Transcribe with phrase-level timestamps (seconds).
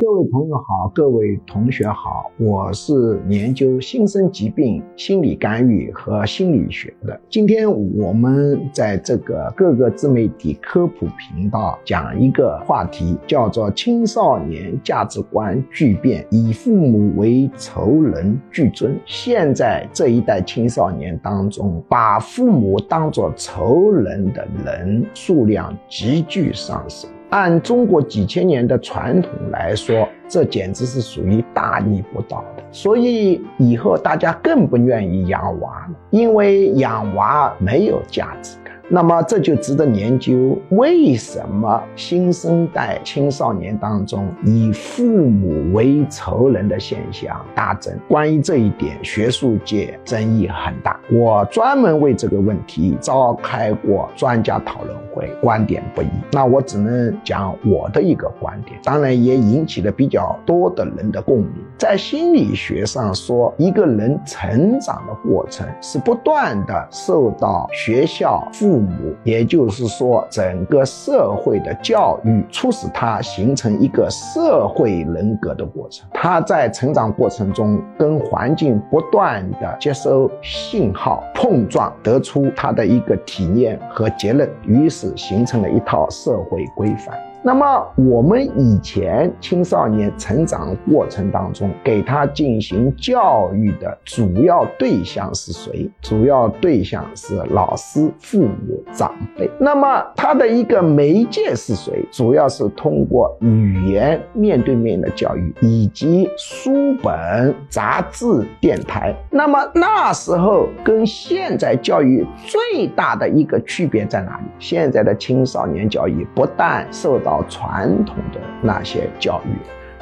[0.00, 7.20] 各位朋友好，各位同学好，我是研究新生疾病心理干预和心理学的。
[7.28, 18.98] 今天我们在这个各个自媒体科普频道讲一个话题，叫做青少年价值观巨变，以父母为仇人巨尊。
[19.04, 27.10] 现在这一代青少年当中，把父母当作仇人的人数量急剧上升。
[27.30, 32.62] 按中国几千年的传统来说，这简直是属于大逆不道的。
[32.72, 38.56] 所以以后大家更不愿意养娃了，因为养娃没有价值。
[38.92, 47.96] 那么这就值得研究，为什么新生代青少年当中以父母为仇人的现象大增？
[48.08, 50.98] 关于这一点，学术界争议很大。
[51.08, 56.08] 我专门为这个问题召开过专家讨论会，观点不一。
[56.32, 61.52] 那我只能讲我的一个观点，当然也引起了比较多的人的共鸣。
[61.78, 76.08] 在心理学上说，一个人成长的过程是不断的受到学校、父母，也就是说，整个社会的教育，促使他形成一个社会人格的过程。
[76.12, 87.18] 他在成长过程中，跟环境不断的接收信号、碰撞，得出他的一个体验和结论，于是形成了一套社会规范。
[87.42, 95.90] 那么我们以前青少年成长过程当中，给他进行教育的主要对象是谁？
[96.02, 99.50] 主要对象是老师、父母、长辈。
[99.58, 102.04] 那么他的一个媒介是谁？
[102.10, 109.14] 主要是通过语言、面对面的教育，以及书本、杂志、电台。
[109.30, 114.44] 那么那时候跟现在教育最大的一个区别在哪里？
[114.58, 119.56] 现在的青少年教育不但受到到传统的那些教育，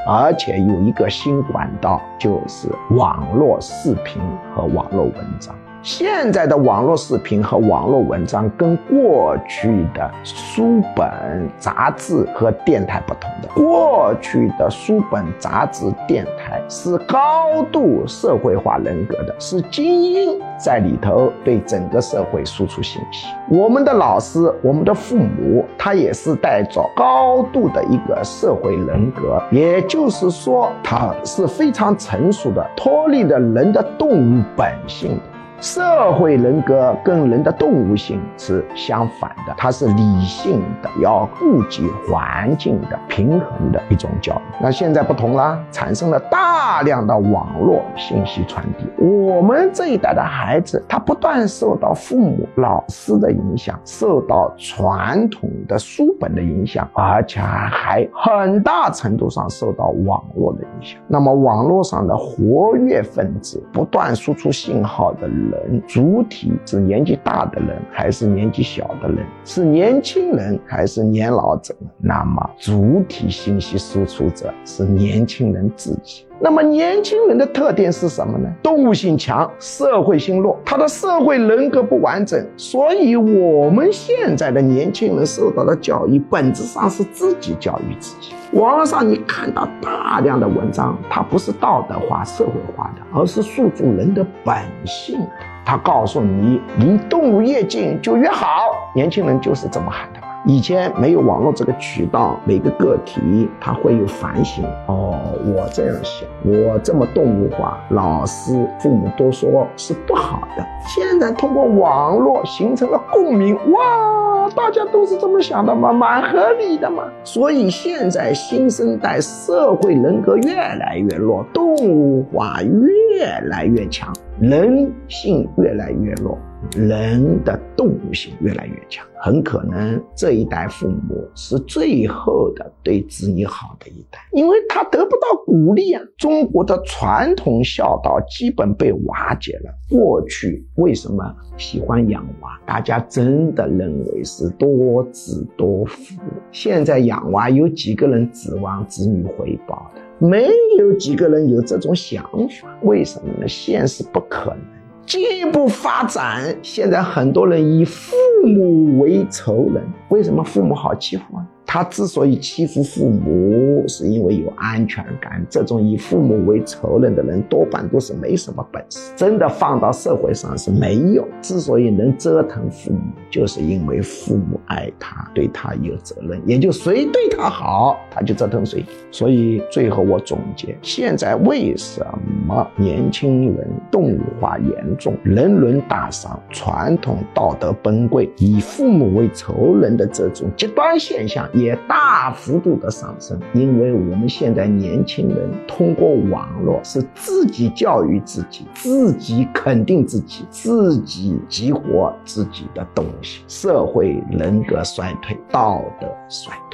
[0.08, 4.22] 而且有一个新管道，就是网络视频
[4.54, 5.54] 和网络文章。
[5.80, 13.48] 现在的网络视频和网络文章跟过去的书本、杂志和电台不同的。
[13.54, 23.28] 过去的书本、杂志、电台是高度社会化人格的，是精英在里头对整个社会输出信息。
[23.48, 35.37] 我们的老师、我们的父母，他也是带着高度的一个社会人格，也就是说，他是非常成熟的，脱离了人的动物本性的。
[35.60, 44.54] 社会人格跟人的动物性是相反的，它是理性的，要顾及环境的平衡的一种教育。
[44.60, 48.86] 那现在不同啦，产生了大量的网络信息传递。
[49.02, 61.00] 我们这一代的孩子，他不断受到父母、老师的影响，受到传统的书本的影响，而且还很大程度上受到网络的影响。
[61.08, 65.28] 那么，网络上的活跃分子不断输出信号的。
[65.28, 69.26] 人人主体是年纪大的人还是年纪小的人？
[69.44, 71.74] 是年轻人还是年老者？
[71.98, 76.26] 那么主体信息输出者是年轻人自己。
[76.40, 78.48] 那么年轻人的特点是什么呢？
[78.62, 82.40] 动物性强，社会性弱，他的社会人格不完整。
[82.56, 88.34] 所以我们现在的年轻人受到的教育，本质上是自己教育自己。
[88.52, 94.56] 网络上你看到大量的文章，它不是道德化、社会化的，而是诉诸人的本
[94.86, 95.20] 性。
[95.64, 98.46] 他告诉你，离动物越近就越好。
[98.94, 100.17] 年轻人就是这么喊的。
[100.48, 104.64] 以前没有网络这个渠道，每个个体他会有反省。
[104.86, 105.14] 哦，
[105.44, 110.64] 我这样想，我这么动物化，老师、父母都说是不好的。
[110.86, 115.92] 现在通过网络形成了共鸣，哇，大家都是这么想的嘛？
[115.92, 117.04] 蛮合理的嘛。
[117.24, 124.10] 所以现在新生代社会人格越来越弱，动物化越来越强，
[124.40, 126.38] 人性越来越弱。
[126.76, 136.02] 人的动物性越来越强，很可能这一代父母是最后的对子女好的一代，因为他得不到鼓励啊。
[136.16, 139.72] 中国的传统孝道基本被瓦解了。
[139.88, 142.60] 过去为什么喜欢养娃？
[142.66, 146.20] 大家真的认为是多子多福。
[146.50, 150.26] 现在养娃有几个人指望子女回报的？
[150.26, 152.76] 没有几个人有这种想法。
[152.82, 153.46] 为什么呢？
[153.46, 154.77] 现实不可能。
[155.08, 158.14] 进一步发展，现在很多人以父
[158.44, 161.46] 母为仇人，为什么父母好欺负啊？
[161.70, 165.44] 他之所以欺负父母，是因为有安全感。
[165.50, 171.28] 这种以父母为仇人的人，多半都是没什么本事，真的放到社会上是没有。
[171.42, 173.00] 之所以能折腾父母，
[173.30, 178.82] 就是因为父母爱他，对他有责任，也就谁对他好，他就折腾谁。
[179.10, 182.02] 所以最后我总结：现在为什
[182.46, 193.38] 么年轻人动物化严重，人伦大伤，传统道德崩溃，以父母为仇人的这种极端现象也大幅度的上升？
[193.52, 206.67] 因为我们现在年轻人通过网络是自己教育自己，自己肯定自己，自己激活自己的东西，社会人格衰退，道德衰退。